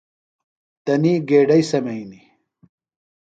[0.83, 2.25] تنی گیڈئی سمئینیۡ۔